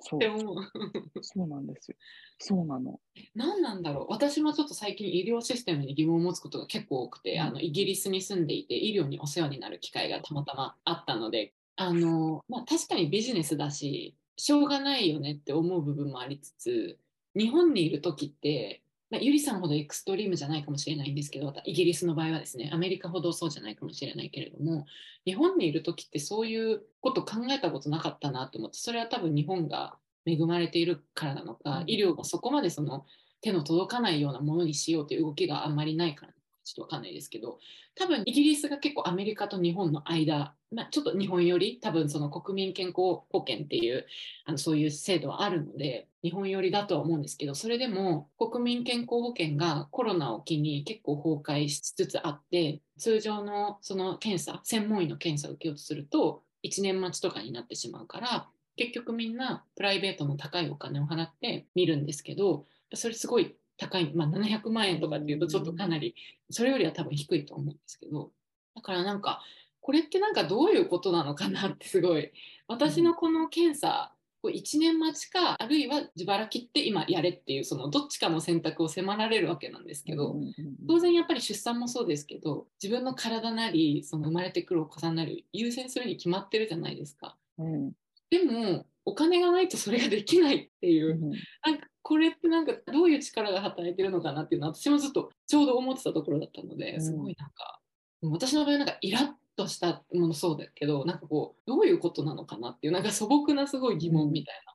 [0.00, 0.56] そうで、も、
[1.22, 1.96] そうなんですよ。
[2.38, 3.00] そうなの。
[3.34, 16.98] 何なんだろう私もちょっと最近医療システムに疑問を持つことが結構多くて、うんあのイギリスに住んでいて医療にお世話になる機会がたまたまあったのであの、まあ、確かにビジネスだししょうがないよねって思う部分もありつつ
[17.34, 24.84] 日本にいる時って、まあ、ゆりさんほどエクストリームじゃないかもしれないんですけどイギリスの場合はですねアメリカほどそうじゃないかもしれないけれども
[25.24, 31.84] 日本にいる時ってそういうこと考えたことなかったなと思ってそれは多分日本が恵まれているからなのか、うん。
[31.86, 33.06] 医療がそこまでその
[33.42, 36.32] 手の届かないようなものにしようという動きがあんまりないから
[36.64, 37.60] ちょっとわかんないですけど
[37.94, 44.06] 多分イギリスが結構アメリカと日本の間、まあ、ちょっと日本より多分その国民健康保険っていう
[44.44, 66.14] あのそういう制度はあるので日本寄りだとは思うんですけどそれでも国民健康保険がコロナを機に結構崩壊しつつあって通常のその検査専門医の検査を受けようとすると1年待ちとかになってしまうから結局みんなプライベートの高いお金を払って見るんですけどそれすごい高い、まあ、700万円とかっていうとちょっとかなり
[66.50, 68.30] それよりは多分低いと思うんですけど
[68.74, 69.42] だからなんか
[69.86, 72.32] これってなんかどういうことなのかなってすごい。
[72.66, 74.10] 私のこの検査
[74.42, 80.40] こう1年待ちかあるいは自腹切って今やれっていうそのどっちかの選択を迫られるわけなんですけど、
[80.88, 87.36] 当然やっぱり出産もそうですけど自分の体なりその生まれてくるお子さんなり優先するに決まってるじゃないですか。
[87.58, 87.92] うん。
[88.28, 97.00] でもお金がないとそれができないっていうう、んなんかこれってなんかどういう力が働いてるのかなっていうのは私もずっとちょうど思ってたところだったのでうん。
[97.00, 97.80] すごいなんか、
[98.22, 104.66] 私の場合なんかイラッとしたものそうだけどなんかこうどういうことなのかなっていうなんか素朴なすごい疑問みたい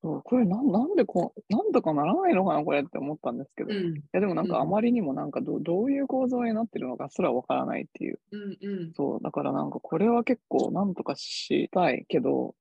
[0.00, 3.76] そうこれなんなんでこう、なんとかならないのかな、これって思ったんですけど、な。
[3.76, 8.20] ういんやでもなんかうんあまりにもなんかどうどういう構造になってるのかすらわからないっていう。
[8.30, 12.54] うんうんそう、だからなんかこれは結構なんとかしたいけど、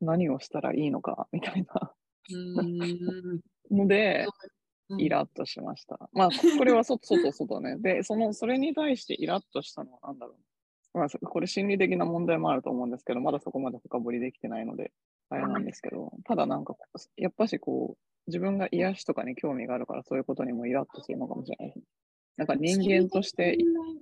[0.00, 1.92] 何をしたらいいのかみたいな
[3.70, 5.98] ので、うんイラッとしました。
[6.12, 7.78] まあ、これは外、 外、外ね。
[7.78, 10.36] で、その、それに対してイラッとしたのは何だろう。
[10.94, 14.92] まあ、これ心理的な問題もあると思うんですけど、まだそこまで深掘りできてないので、
[15.28, 16.76] あれなんですけど、ただなんか、
[17.16, 21.74] やっぱしこう、自分が癒しとかに興味があるから、そういうことにもイラッとするのかもしれない。
[22.36, 23.56] なんか人間として、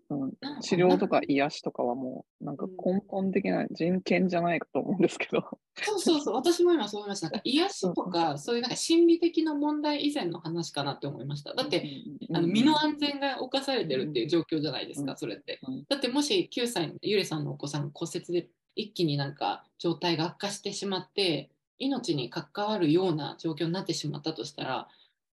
[0.08, 5.42] うん、治療とか癒しとかはもう、なんか根本的な人権じゃないかと思うんですけど。
[5.74, 7.26] そうそうそう、私も今そう思いました。
[7.26, 11.52] なんか癒しとか、そういうなんか心理的な問題以前の話かなって思いました。
[11.52, 11.86] だって、
[12.32, 15.84] あの身の安全が侵されてるっていう状況じゃないですか、うんそれってうん。
[15.88, 24.88] だってもし9歳のゆりさんのお子さんが骨折で一気になんか状態が悪化してしまって、命に関わるような状況になってしまったとしたら、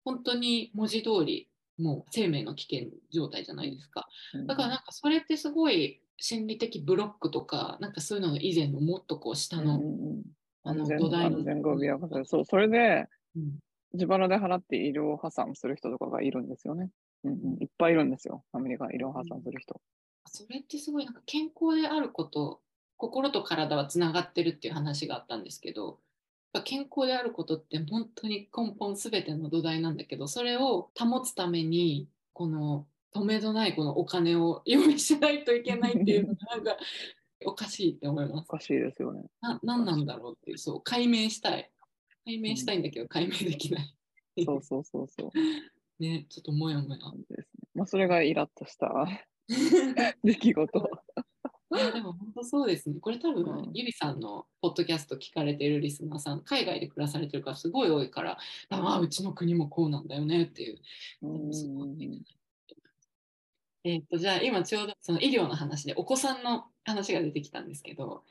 [0.05, 4.09] 本当に文字通り、もう生命の危険状態じゃないですか。
[4.47, 10.23] だからなんかそれってすごい心理的ブロックとか、なんかそういうのの以前のもっとこう下の、うんうんうん
[10.65, 12.27] あの安全土台の安全が脅かされる。
[12.27, 13.59] そう、それでうん
[13.95, 16.89] 自腹で払って医療破産する人とかがいるんですよね。
[17.25, 18.45] うんうん、いっぱいいるんですよ。
[18.53, 19.81] アメリカ医療破産する人。
[20.27, 22.61] それってすごいなんか健康であること
[22.97, 25.99] 心と体はつながってるっていう話があったんですけど
[26.53, 36.77] ぱ健康であることって本当に根本すべての土台なんだけどそれを保つためにこの止めどないこのお金を用意しないといけないっていうのがなんか
[37.45, 38.57] おかしいって思いますお。
[38.57, 39.25] かしいですよね。
[39.41, 41.71] な何なんだろうっていうそう解明したい
[42.25, 43.95] 解明したいんだけど解明できない。
[44.45, 45.31] そうそうそうそう。
[46.03, 46.99] ねちょっともやもや。
[47.29, 47.69] ですね。
[47.75, 49.07] まあ、それがイラッとした
[50.25, 50.91] 出来事。
[51.79, 53.01] いやでも本当そうですね。
[53.01, 58.39] これ多分、うんゆりさんのポッドキャスト聞かれてるリスナーさん、海外で暮らされてるからすごい多いから、
[58.71, 60.79] ああ、うちの国もこうなんだよねっていう。
[63.85, 68.23] えっと、じゃあ今ちょうどその医療の話でお子さんの話が出てきたんですけど、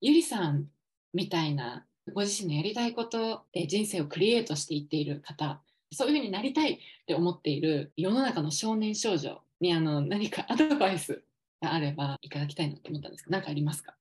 [0.00, 0.66] ゆりさん
[1.12, 1.84] みたいな
[2.14, 5.60] ご自身のやりたいことで人生をクリエイトしていっている方、
[5.92, 11.22] そういうふうになりたいって思っている世の中の少年少女にあの何かアドバイス
[11.60, 13.96] があればいただきたいなと思ったんですけど、何かありますか？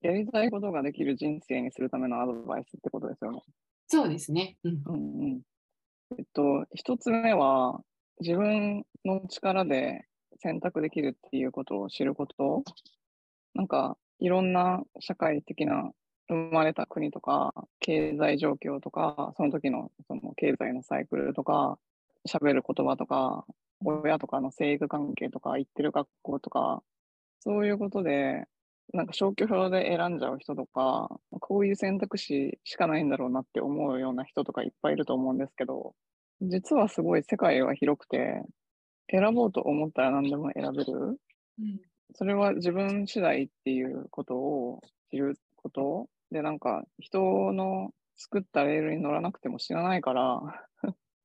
[0.00, 3.42] やりたいことができる人生にするためのアドバイスってことですよね。
[3.88, 4.58] そうですね。
[4.64, 4.84] うん。
[4.86, 5.42] うんうん。
[6.18, 7.80] えっと、一つ目は、
[8.20, 10.06] 自分の力で
[10.40, 12.64] 選択できるっていうことを知ること。
[13.54, 15.92] なんか、いろんな社会的な
[16.28, 21.78] 生まれた国とか、経済状況とか、その時のその経済のサイクルとか、
[22.28, 23.46] 喋る言葉とか、
[23.84, 26.82] 親とかの生育関係とか、行ってる学校とか、
[27.40, 28.44] そういうことで、
[28.92, 35.94] なんか消去法で選んじゃう人とか、こういう選択肢しかないんだろうなって思うような人とかいっぱいいると思うんですけど、
[36.40, 38.42] 実はすごい世界は広くて、
[39.10, 41.20] 選ぼうと思ったら何でも選べる。
[41.58, 41.80] うん。
[42.14, 50.40] それは自分次第っていうことを知ることで、なんか人の作ったレールに乗らなくても知らないから、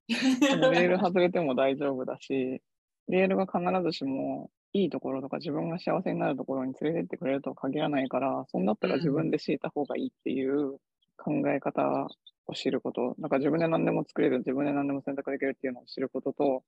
[0.07, 2.61] レール 外れても大丈夫だし、
[3.07, 10.77] レールが必ずしもいいところとか自分が幸せになるところに連れてってくれるとは限らないから、そんだったら自分で敷いた方がいいっていう
[11.17, 12.07] 考え方
[12.47, 13.15] を知ること。
[13.19, 16.63] だから自分で何でも作れる、自分で何でも選択できるっていうのを知ることと、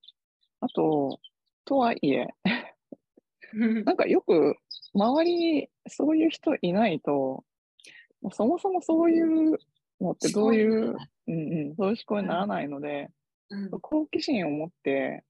[0.62, 1.20] あと、
[1.66, 2.28] とはいえ、
[3.84, 4.56] なんかよく
[4.94, 7.44] 周りにそういう人いないと、
[8.32, 9.58] そもそもそういう
[10.00, 10.96] のってどういう、
[11.28, 13.10] うんうん、そういう思考にならないので、
[13.50, 15.24] うん好奇心を持って、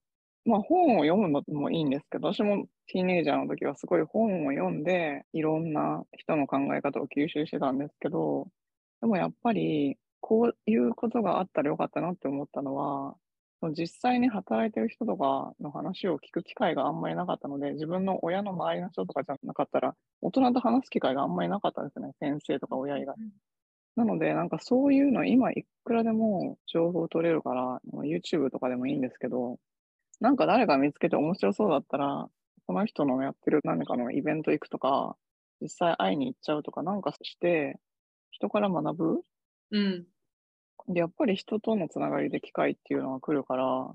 [0.44, 8.48] まあ本を読むのもいいんですけど、私もティーネイジャーの時はすごい本を読んで、いろんな人の考え方を吸収してたんですけど、
[9.00, 13.16] でもやっぱり、こういうことがあったらよかったなって思ったのは、
[13.76, 22.12] 実際に働いてる人とかの話を聞く機会があんまりなかったので、自分の親の周りの人とかじゃなかったら、大人と話す機会があんまりなかったですね。
[22.20, 23.16] 先生とか親以外。
[23.96, 29.58] なので、なんかそういうの今いくらでも情報取れるから、まあ YouTube とかでもいいんですけど、
[30.20, 32.28] なんか誰か見つけて面白そうだったら、
[32.66, 35.16] その人のやってる何かのイベント行くとか、
[35.60, 37.80] 実際会いに行っちゃうとかなんかして、
[38.30, 39.22] 人から学ぶ
[39.70, 40.06] うん。
[40.88, 43.92] で、やっぱり人とのつながりで機会っていうのが来るから、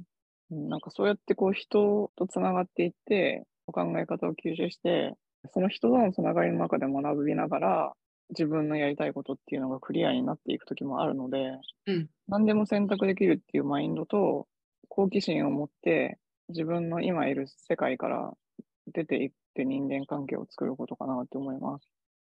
[0.50, 5.16] うんなんかそうやってこう人とつながっていって、お考え方を吸収して、
[5.54, 7.94] その人とのつながりの中で学びながら、
[8.32, 14.48] 自分のやりたいことっていうのがクリアになっていく時もあるので、うん何でも選択できるっていうマインドと、
[14.88, 16.18] 好奇心を持って、
[16.50, 18.34] 自分の今いる世界から
[18.88, 21.88] 出ていって人間関係を作ることかなって思います。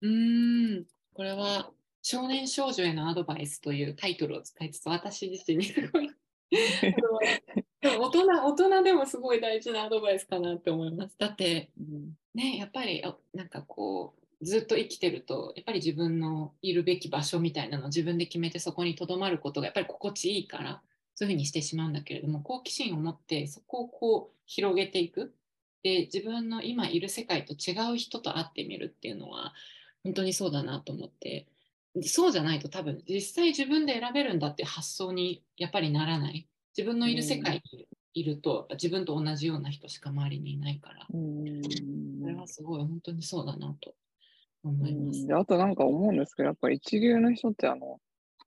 [0.01, 0.85] うーん。
[1.13, 1.71] これは
[2.01, 6.09] 少年少女へのアドバイスというタイトルを使いつつ、私自身にすごい
[7.81, 11.15] 大人大人でもすごい大事なアドバイスかなって思います。
[11.17, 20.81] だってうんねやっぱりあなんかこうずっと生きてるとやっぱり自分のいるべき場所みたいなのを自分で決めてそこにとどまることがやっぱり心地いいから
[21.15, 25.33] そういうふうにしてしまうんだけれども好奇心を持ってそこをこう広げていく。
[25.83, 29.53] で自分の今いる世界と違う人と会ってみるっていうのは
[30.03, 31.47] 本当にそうだなと思って。
[32.01, 36.47] そうじゃないと多分実際自分で選べるんだって発想にやっぱりならない。
[36.77, 41.07] 自分のいる世界にいると自分と同じような人しか周りにいないから。
[41.13, 41.61] うん。
[41.63, 43.93] それはすごい本当にそうだなと
[44.69, 45.27] 思いますうん。
[45.27, 47.99] であとなんか思うんですけど、やっぱり一流の人ってあの、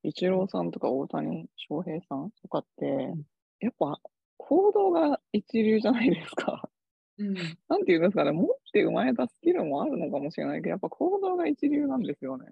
[0.03, 3.13] イチローさんとか大谷翔平さんとかって、
[3.61, 4.01] やっぱ
[4.37, 6.71] 行動が一流じゃないですか。
[7.19, 12.47] うんなんていうんですかね、持って生まれたスキルもあるのかもしれないけど、やっぱ行動が一流なんですよね。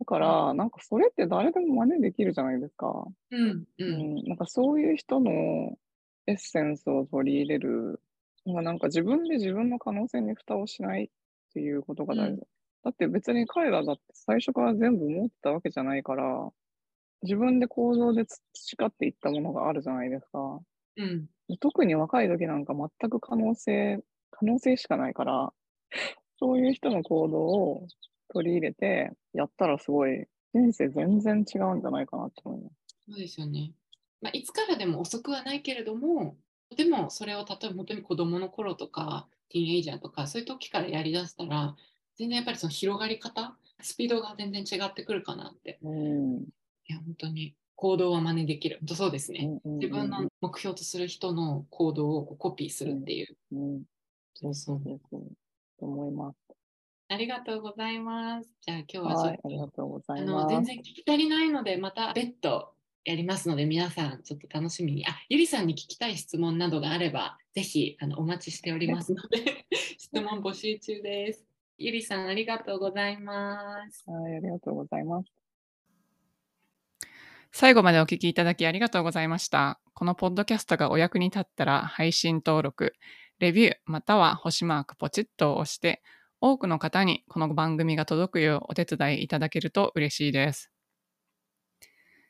[0.00, 3.06] だから、なんかそれって誰でも真似できるじゃないですか。
[3.30, 5.78] うんううんん、なんかそういう人の
[6.26, 8.02] エッセンスを取り入れる、
[8.46, 11.08] まあなんか自分で自分の可能性に蓋をしないっ
[11.54, 12.42] ていうことが大事。
[12.42, 16.50] うんだって別に彼らだって最初から全部持ってたわけじゃないから、
[17.22, 20.60] 自分で行動で培っていったものがあるじゃないですか。
[20.96, 21.28] うん
[21.60, 25.52] 特に若い時なんか全く可能性、可能性しかないから、
[26.38, 27.88] そういう人の行動を
[28.32, 32.88] 取り入れてやったらすごい人生全然違うんじゃないかなって思います。
[33.06, 33.74] そうですよね。
[34.20, 36.36] まあ、いつからでも遅くはないけれども、
[36.76, 41.76] でもそれを例えば本当に子供の頃とか、ティーンエイジャーとか、そういう時からやりだしたら、
[42.18, 45.78] 全然やっぱりその広がり方、スピードが全然違ってくるかなって。
[45.82, 46.42] うん
[46.90, 48.78] いや、本当に行動は真似できる。
[48.80, 49.40] 本当そうですね。
[49.42, 53.36] うんうんうん自分の目標とする人の行動をコピーするっていう。
[53.52, 53.82] うん、
[54.34, 55.22] そうそうそうそう。
[55.78, 56.36] と思います。
[57.10, 58.50] ありがとうございます。
[58.60, 60.32] じゃあ今日はちょっはい、ありがと、とうござあいます。
[60.44, 65.06] の全然聞き足りないので、また別途やりますので、皆さんちょっと楽しみに。
[65.06, 69.66] あ、ゆりさんに聞きたい質問などがあれば、ぜひあのお待ちしておりますので、
[69.96, 71.46] 質問募集中です。
[71.78, 74.02] ゆりさん、ありがとうございます。
[74.10, 75.32] はい、ありがとうございます。
[77.52, 79.80] 最後までお聞きいただきありがとうございました。
[79.94, 82.94] このポッドキャストがお役に立ったら配信登録、
[83.38, 86.02] レビューまたは星マークポチッとを押して
[86.40, 90.72] 多くの方にこの番組が届くようお手伝いいただけると嬉しいです。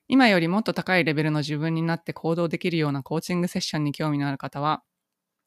[0.08, 4.82] 今よりもっと高いレベルの自分になって行動できるようなコーチングセッションに興味のある方は、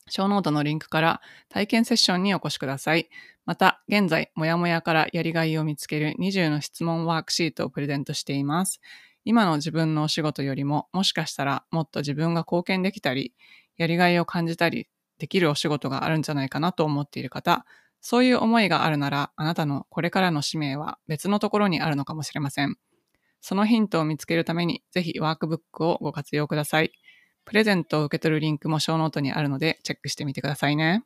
[0.07, 3.09] ショーノートのリンクから体験セッションにお越しください。
[3.51, 8.79] また、現在、もやもやからやりがいを見つける20の質問ワークシートをプレゼントしています。
[9.25, 13.33] 今の自分のお仕事よりも、もしかしたらもっと自分が貢献できたり、
[13.75, 14.87] やりがいを感じたり
[15.17, 17.65] できるお仕事があるんじゃないかなと思っている方、
[17.99, 22.77] そういう思いがあるなら、あなたのこれからの使命は別のところにあるのかもしれません。
[23.41, 26.93] そのヒントを見つけるために、ぜひワークブックをご活用ください。
[27.43, 31.03] プレゼントを受け取るリンクもショーノートにあるので、チェックしてみてくださいね。